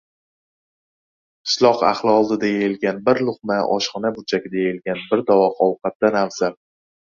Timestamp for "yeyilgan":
2.55-3.03, 4.67-5.07